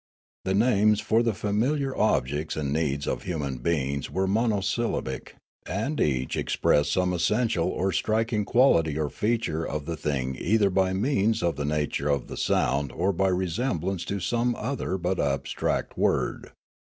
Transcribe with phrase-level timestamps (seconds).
[0.45, 5.35] The names for the familiar objects and needs of human beings were monosyllabic,
[5.67, 10.93] and each expressed some essential or striking quality or feature of the thing either by
[10.93, 15.95] means of the nature of the sound or by resemblance to some other but abstract
[15.99, 16.49] word.